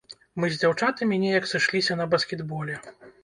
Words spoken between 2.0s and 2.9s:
на баскетболе.